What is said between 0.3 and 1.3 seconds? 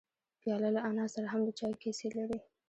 پیاله له انا سره